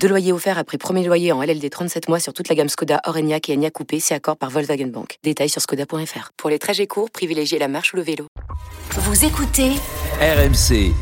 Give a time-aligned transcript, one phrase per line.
[0.00, 3.00] Deux loyers offerts après premier loyer en LLD 37 mois sur toute la gamme Skoda,
[3.04, 5.18] Orenia et Enya Coupé, c'est accord par Volkswagen Bank.
[5.24, 6.30] Détails sur skoda.fr.
[6.36, 8.26] Pour les trajets courts, privilégiez la marche ou le vélo.
[8.90, 9.70] Vous écoutez
[10.20, 10.92] RMC.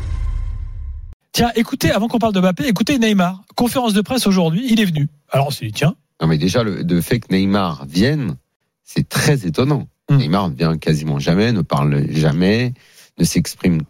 [1.31, 3.43] Tiens, écoutez, avant qu'on parle de Mbappé, écoutez Neymar.
[3.55, 5.07] Conférence de presse aujourd'hui, il est venu.
[5.29, 8.37] Alors on s'est dit, tiens, Non, mais déjà, le, le fait que Neymar vienne,
[8.83, 9.87] c'est très étonnant.
[10.09, 10.17] Mm.
[10.17, 12.73] Neymar ne vient quasiment jamais, ne parle jamais,
[13.19, 13.81] ne s'exprime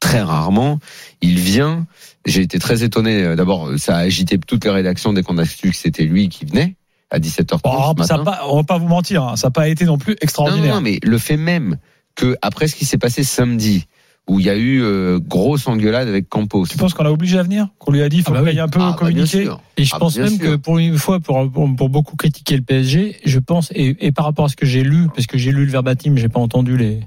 [0.00, 0.78] très rarement.
[1.20, 1.86] Il vient.
[2.26, 3.22] J'ai été très étonné.
[3.24, 6.28] Euh, D'abord, ça a agité toutes les rédactions dès qu'on a su que c'était lui
[6.28, 6.76] qui venait
[7.10, 8.30] à 17h30 bon, ce ça a matin.
[8.32, 10.74] pas, on va pas vous mentir, hein, ça n'a pas été non plus non, extraordinaire.
[10.74, 11.78] non, mais le fait même
[12.16, 13.86] que après ce qui s'est passé samedi,
[14.28, 16.66] où il y a eu euh, grosse engueulade avec Campos.
[16.66, 17.68] Tu penses qu'on l'a obligé à venir?
[17.78, 18.60] Qu'on lui a dit, il faut Ah bah oui.
[18.60, 19.62] un peu Ah, bah, bien communiquer sûr.
[19.78, 20.38] Et je Ah, pense même sûr.
[20.38, 24.12] que pour une fois, pour, pour, pour beaucoup critiquer le PSG, je pense, et, et
[24.12, 26.40] par rapport à ce que j'ai lu, parce que j'ai lu le verbatim, j'ai pas
[26.40, 27.00] entendu les,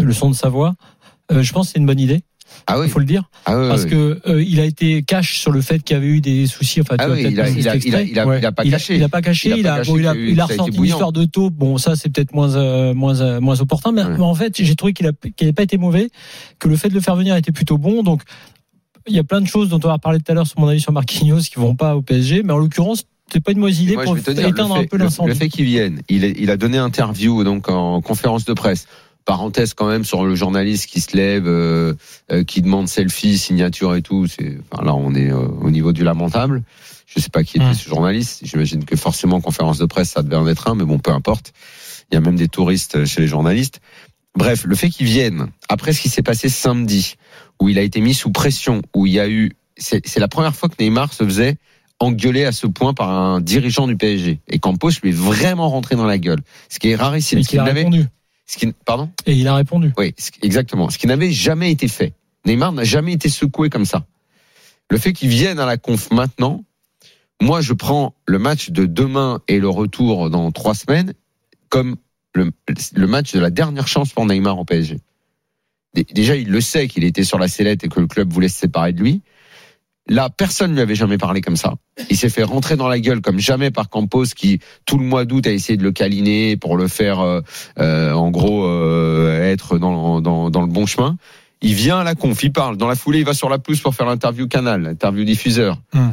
[0.00, 0.72] le son de sa voix, euh,
[1.30, 2.22] je pense que c'est une bonne idée,
[2.66, 2.86] Ah oui.
[2.86, 3.90] il faut le dire, Ah oui, parce oui.
[3.90, 6.80] que euh, il a été cash sur le fait qu'il y avait eu des soucis.
[6.80, 8.08] Enfin, tu Ah il a- il a- cet il a- extrait.
[8.10, 8.38] il a- Ouais.
[8.38, 8.96] il a pas caché.
[8.96, 9.48] Il a pas caché.
[9.50, 10.46] Il a Il pas a, caché bon, il a, qu'il y a eu- il a
[10.46, 10.94] ça a été ressorti une bouillant.
[10.96, 11.54] histoire de taupe.
[11.54, 14.14] Bon, ça c'est peut-être moins euh, moins euh, moins opportun, mais, Ouais.
[14.16, 16.08] mais en fait, j'ai trouvé qu'il a qu'il n'avait pas été mauvais,
[16.58, 18.02] que le fait de le faire venir était plutôt bon.
[18.02, 18.22] Donc,
[19.06, 20.68] il y a plein de choses dont on va parler tout à l'heure sur mon
[20.68, 23.80] avis sur Marquinhos qui vont pas au PSG, mais en l'occurrence, c'est pas une mauvaise
[23.80, 25.28] idée Moi, pour éteindre un peu l'incendie.
[25.28, 28.86] le fait qu'il vienne, il, il a donné interview donc en conférence de presse.
[29.28, 31.92] Parenthèse quand même sur le journaliste qui se lève, euh,
[32.32, 34.26] euh, qui demande selfie, signature et tout.
[34.26, 36.62] C'est, enfin, là, on est euh, au niveau du lamentable.
[37.04, 37.74] Je sais pas qui était Hmm.
[37.74, 38.40] ce journaliste.
[38.44, 41.10] J'imagine que forcément en conférence de presse, ça devait en être un, mais bon, peu
[41.10, 41.52] importe.
[42.10, 43.80] Il y a même des touristes chez les journalistes.
[44.34, 47.16] Bref, le fait qu'il vienne après ce qui s'est passé samedi,
[47.60, 50.28] où il a été mis sous pression, où il y a eu, c'est c'est la
[50.28, 51.56] première fois que Neymar se faisait
[52.00, 54.40] engueulé à ce point par un dirigeant du PSG.
[54.48, 56.40] Et Campos lui est vraiment rentré dans la gueule.
[56.70, 57.40] Ce qui est rarissime.
[57.40, 58.06] Et qu'il a répondu.
[58.50, 59.10] Ce qui- pardon?
[59.26, 59.92] Et il a répondu.
[59.98, 60.90] Oui, exactement.
[60.90, 62.14] Ce qui n'avait jamais été fait.
[62.46, 64.06] Neymar n'a jamais été secoué comme ça.
[64.90, 66.64] Le fait qu'il vienne à la conf maintenant,
[67.40, 71.12] moi, je prends le match de demain et le retour dans trois semaines
[71.68, 71.96] comme
[72.34, 72.50] le,
[72.94, 74.98] le match de la dernière chance pour Neymar en PSG.
[75.94, 78.48] Dé- Déjà, il le sait qu'il était sur la sellette et que le club voulait
[78.48, 79.20] se séparer de lui.
[80.08, 81.74] Là, personne ne lui avait jamais parlé comme ça.
[82.08, 85.26] Il s'est fait rentrer dans la gueule comme jamais par Campos qui, tout le mois
[85.26, 87.40] d'août, a essayé de le câliner pour le faire, euh,
[87.78, 91.16] euh, en gros, euh, être dans, dans, dans le bon chemin.
[91.60, 92.76] Il vient à la conf, il parle.
[92.76, 95.78] Dans la foulée, il va sur la pelouse pour faire l'interview canal, l'interview diffuseur.
[95.92, 96.10] Hmm.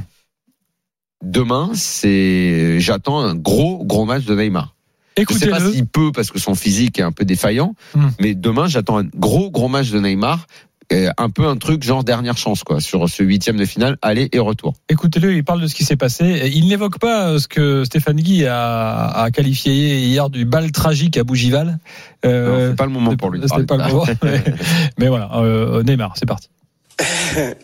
[1.24, 4.76] Demain, c'est, j'attends un gros, gros match de Neymar.
[5.18, 8.10] Je sais pas s'il peut parce que son physique est un peu défaillant, Hmm.
[8.20, 10.48] mais demain, j'attends un gros, gros match de Neymar.
[10.92, 14.40] Un peu un truc genre dernière chance quoi sur ce huitième de finale aller et
[14.40, 14.74] retour.
[14.90, 16.52] Écoutez-le, il parle de ce qui s'est passé.
[16.54, 21.18] Il n'évoque pas euh, ce que Stéphane Guy a, a qualifié hier du bal tragique
[21.18, 21.80] à Bougival.
[22.26, 23.40] Euh, Non, c'est pas le moment pour lui.
[23.42, 24.06] pas de le moment.
[24.24, 24.44] mais,
[25.00, 26.50] mais voilà, euh, Neymar, c'est parti.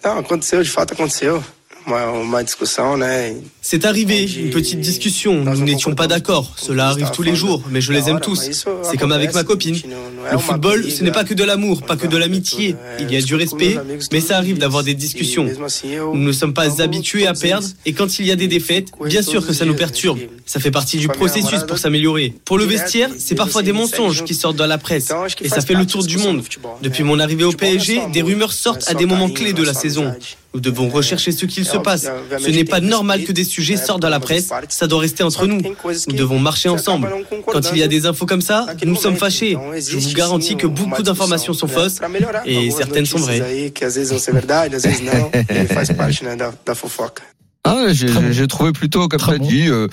[0.04, 1.42] Não, aconteceu, de fato aconteceu.
[3.62, 5.44] C'est arrivé, une petite discussion.
[5.44, 6.54] Nous n'étions pas d'accord.
[6.58, 8.66] Cela arrive tous les jours, mais je les aime tous.
[8.84, 9.80] C'est comme avec ma copine.
[10.32, 12.76] Le football, ce n'est pas que de l'amour, pas que de l'amitié.
[13.00, 13.78] Il y a du respect,
[14.12, 15.48] mais ça arrive d'avoir des discussions.
[16.14, 19.22] Nous ne sommes pas habitués à perdre, et quand il y a des défaites, bien
[19.22, 20.20] sûr que ça nous perturbe.
[20.46, 22.34] Ça fait partie du processus pour s'améliorer.
[22.46, 25.12] Pour le vestiaire, c'est parfois des mensonges qui sortent dans la presse,
[25.42, 26.44] et ça fait le tour du monde.
[26.82, 30.14] Depuis mon arrivée au PSG, des rumeurs sortent à des moments clés de la saison.
[30.54, 32.08] Nous devons rechercher ce qu'il se passe.
[32.40, 35.48] Ce n'est pas normal que des sujets sortent dans la presse, ça doit rester entre
[35.48, 35.62] nous.
[36.08, 37.10] Nous devons marcher ensemble.
[37.48, 39.58] Quand il y a des infos comme ça, nous sommes fâchés.
[39.76, 42.00] Je vous garantis que beaucoup d'informations sont fausses
[42.46, 43.72] et certaines sont vraies.
[47.64, 49.46] Ah, j'ai trouvé plutôt comme ça bon.
[49.46, 49.68] dit.
[49.68, 49.88] euh,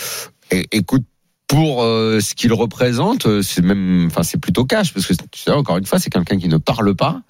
[0.50, 1.04] écoute,
[1.48, 5.40] pour euh, ce qu'il représente, euh, c'est même, enfin, c'est plutôt cash parce que tu
[5.40, 7.22] sais, encore une fois, c'est quelqu'un qui ne parle pas.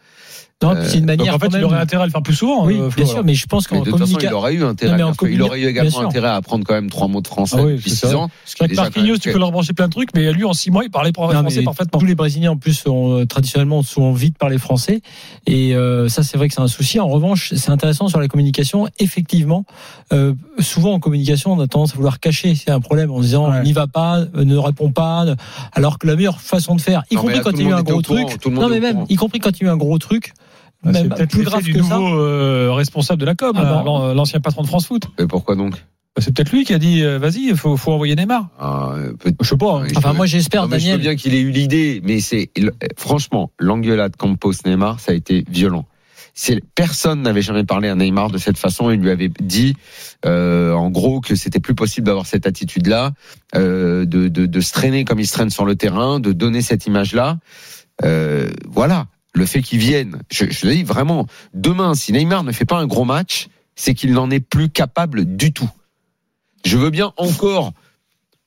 [0.60, 1.34] Non, Euh, c'est une Donc manière.
[1.36, 2.66] en fait, il aurait intérêt à le faire plus souvent.
[2.66, 3.24] Oui, euh, Flo, bien sûr, alors.
[3.26, 4.36] mais je pense qu'en façon, il communication.
[4.38, 4.98] aurait eu intérêt.
[4.98, 5.28] Non, faire.
[5.30, 7.76] il aurait eu également intérêt à apprendre quand même trois mots de français Ah oui,
[7.76, 8.16] depuis six ça.
[8.18, 8.28] ans.
[8.44, 10.44] ce qui est Avec déjà Marquinhos, tu peux leur brancher plein de trucs, mais lui,
[10.44, 12.00] en six mois, il parlait français parfaitement.
[12.00, 15.00] Tous les Brésiliens en plus ont, euh, traditionnellement souvent vite parlé français
[15.46, 16.98] et euh, ça c'est vrai que c'est un souci.
[16.98, 18.88] En revanche, c'est intéressant sur la communication.
[18.98, 19.64] Effectivement,
[20.12, 22.56] euh, souvent en communication, on a tendance à vouloir cacher.
[22.56, 23.62] C'est un problème en disant Ouais.
[23.62, 25.24] n'y va pas, euh, ne réponds pas,
[25.72, 27.70] alors que la meilleure façon de faire, y Non, compris là, quand il y a
[27.70, 29.76] eu un gros truc, non mais même, y compris quand il y a eu un
[29.76, 30.32] gros truc,
[30.84, 31.96] Ah, C'est peut-être plus grave du que ça.
[31.98, 33.82] nouveau euh, responsable de la com, Ah là, bah.
[33.84, 35.02] l'an- l'ancien patron de France Foot.
[35.18, 35.74] Et pourquoi donc
[36.18, 38.48] C'est peut-être lui qui a dit euh, vas-y, il faut, faut envoyer Neymar.
[38.60, 39.80] Ah, euh, peut- Je sais pas.
[39.82, 39.86] hein.
[39.96, 41.00] Enfin, moi, j'espère, Non, mais je veux Daniel.
[41.08, 42.50] bien qu'il ait eu l'idée, mais c'est
[42.96, 45.84] franchement l'engueulade Campos Neymar, ça a été violent.
[46.40, 48.92] C'est personne n'avait jamais parlé à Neymar de cette façon.
[48.92, 49.74] Il lui avait dit,
[50.24, 53.10] euh, en gros, que c'était plus possible d'avoir cette attitude-là,
[53.56, 56.62] euh, de, de, de se traîner comme il se traîne sur le terrain, de donner
[56.62, 57.38] cette image-là.
[58.04, 59.06] Euh, voilà,
[59.38, 60.20] le fait qu'il vienne.
[60.30, 61.26] Je, je le dis vraiment.
[61.54, 65.24] Demain, si Neymar ne fait pas un gros match, c'est qu'il n'en est plus capable
[65.36, 65.70] du tout.
[66.64, 67.72] Je veux bien encore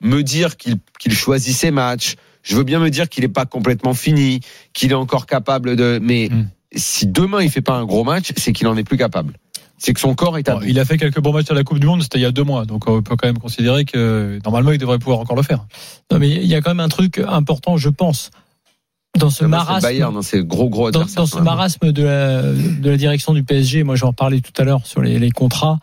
[0.01, 0.79] me dire qu'il
[1.13, 2.15] choisit ses matchs.
[2.43, 4.41] Je veux bien me dire qu'il n'est pas complètement fini,
[4.73, 5.99] qu'il est encore capable de.
[6.01, 6.47] Mais Mm.
[6.75, 9.33] si demain il fait pas un gros match, c'est qu'il en est plus capable.
[9.77, 11.63] C'est que son corps est à Bon, il a fait quelques bons matchs à la
[11.63, 13.83] Coupe du Monde, c'était il y a deux mois, donc on peut quand même considérer
[13.85, 15.65] que normalement il devrait pouvoir encore le faire.
[16.11, 18.29] Non, mais il y a quand même un truc important, je pense,
[19.19, 19.81] dans ce le marasme.
[19.87, 23.95] Bayern, hein, gros gros dans, ce marasme de la, de la direction du PSG, moi
[23.95, 25.79] j'en parlais tout à l'heure sur les, les contrats,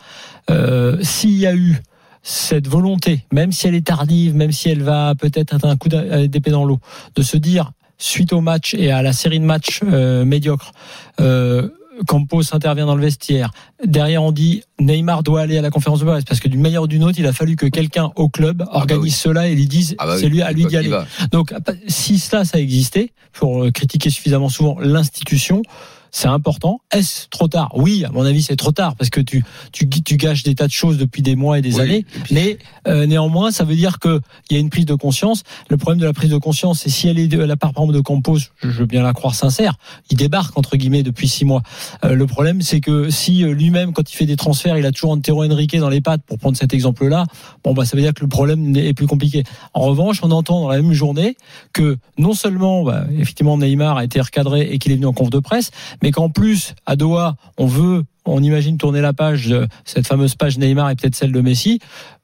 [0.51, 1.81] euh, s'il y a eu
[2.23, 5.89] cette volonté, même si elle est tardive, même si elle va peut-être être un coup
[5.89, 6.81] d'a- d'épée dans l'eau,
[7.15, 10.73] de se dire, suite au match et à la série de matchs euh, médiocres,
[11.21, 11.69] euh,
[12.07, 13.51] Campos intervient dans le vestiaire.
[13.85, 16.83] Derrière, on dit Neymar doit aller à la conférence de presse parce que d'une manière
[16.83, 19.95] ou d'une autre, il a fallu que quelqu'un au club organise cela et lui dise
[19.99, 20.89] Ah bah oui, c'est lui à lui d'y aller.
[20.89, 21.07] va.
[21.31, 21.55] Donc,
[21.87, 25.63] si cela, ça existait, pour euh, critiquer suffisamment souvent l'institution,
[26.11, 26.81] c'est important.
[26.93, 27.71] Est-ce trop tard?
[27.75, 30.67] Oui, à mon avis, c'est trop tard parce que tu, tu, tu gâches des tas
[30.67, 31.99] de choses depuis des mois et des Oui, années.
[32.17, 34.21] et puis- Mais euh, néanmoins, ça veut dire qu'il
[34.51, 35.43] y a une prise de conscience.
[35.69, 37.83] Le problème de la prise de conscience, c'est si elle est de la part par
[37.85, 39.75] exemple, de Campos, je je veux bien la croire sincère,
[40.11, 41.63] il débarque entre guillemets depuis six mois.
[42.05, 44.93] Euh, le problème, c'est que si euh, lui-même, quand il fait des transferts, il a
[44.93, 47.25] toujours Antero Henrique dans les pattes, pour prendre cet exemple-là,
[47.65, 49.43] bon bah ça veut dire que le problème est plus compliqué.
[49.75, 51.37] En revanche, on entend dans la même journée
[51.73, 55.31] que non seulement bah, effectivement Neymar a été recadré et qu'il est venu en conf
[55.31, 55.71] de presse,
[56.03, 60.35] mais qu'en plus à Doha, on veut on imagine tourner la page, de cette fameuse
[60.35, 61.79] page Neymar et peut-être celle de Messi.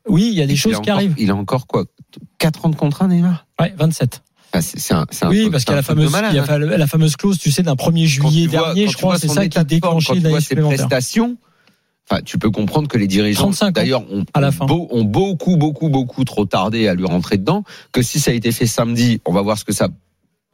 [0.06, 1.14] Oui, il y a des Il choses a qui encore- arrivent.
[1.16, 1.84] Il a encore quoi
[2.38, 3.46] 4 ans de contrat, Neymar?
[3.58, 4.22] Ouais, 27.
[4.52, 6.36] Ah, c'est- un, Oui, parce qu'il y a un la truc de fameuse, malade, il
[6.36, 6.44] y a
[6.74, 6.76] hein.
[6.78, 9.48] la fameuse clause, tu sais, d'un 1er Quand juillet vois- dernier, je crois, c'est ça
[9.48, 10.76] qui a déclenché l'année supplémentaire.
[10.86, 11.38] prestations.
[12.10, 14.66] Enfin, tu peux comprendre que les dirigeants, 35 ans, d'ailleurs, ont, à la ont fin.
[14.66, 17.64] beau- ont beaucoup, beaucoup, beaucoup trop tardé à lui rentrer dedans.
[17.92, 19.88] Que si ça a été fait samedi, on va voir ce que ça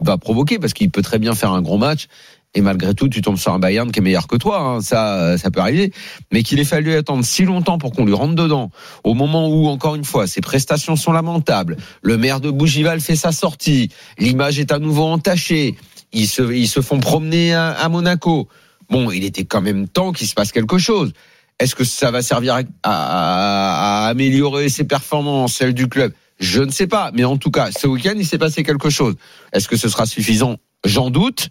[0.00, 2.06] va provoquer, parce qu'il peut très bien faire un gros match.
[2.55, 4.58] Et malgré tout, tu tombes sur un Bayern qui est meilleur que toi.
[4.61, 4.81] hein.
[4.81, 5.93] Ça, ça peut arriver.
[6.32, 8.73] Mais qu'il ait fallu attendre si longtemps pour qu'on lui rentre dedans,
[9.05, 11.76] au moment où, encore une fois, ses prestations sont lamentables.
[12.02, 13.91] Le maire de Bougival fait sa sortie.
[14.19, 15.76] L'image est à nouveau entachée.
[16.12, 18.49] Ils se, ils se font promener à, à Monaco.
[18.88, 21.12] Bon, il était quand même temps qu'il se passe quelque chose.
[21.61, 26.12] Est-ce que ça va servir à, à- à améliorer ses performances, celles du club?
[26.41, 27.11] Je ne sais pas.
[27.13, 29.15] Mais en tout cas, ce week-end, il s'est passé quelque chose.
[29.53, 30.57] Est-ce que ce sera suffisant?
[30.85, 31.51] J'en doute.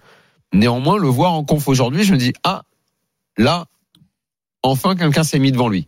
[0.52, 2.64] Néanmoins, le voir en conf aujourd'hui, je me dis, ah,
[3.38, 3.66] là,
[4.64, 5.88] enfin, quelqu'un s'est mis devant lui.